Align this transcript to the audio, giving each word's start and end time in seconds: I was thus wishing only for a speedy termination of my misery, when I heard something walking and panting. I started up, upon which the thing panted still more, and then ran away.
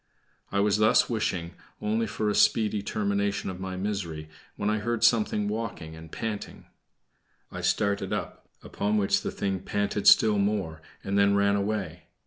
I 0.51 0.61
was 0.61 0.77
thus 0.79 1.11
wishing 1.11 1.51
only 1.79 2.07
for 2.07 2.27
a 2.27 2.33
speedy 2.33 2.81
termination 2.81 3.51
of 3.51 3.59
my 3.59 3.77
misery, 3.77 4.29
when 4.55 4.67
I 4.67 4.79
heard 4.79 5.03
something 5.03 5.47
walking 5.47 5.95
and 5.95 6.11
panting. 6.11 6.65
I 7.51 7.61
started 7.61 8.11
up, 8.11 8.49
upon 8.63 8.97
which 8.97 9.21
the 9.21 9.29
thing 9.29 9.59
panted 9.59 10.07
still 10.07 10.39
more, 10.39 10.81
and 11.03 11.19
then 11.19 11.35
ran 11.35 11.55
away. 11.55 12.05